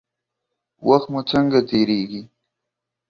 وخت 0.87 1.07
مو 1.13 1.21
څنګه 1.31 1.59
تیریږي؟ 1.69 2.21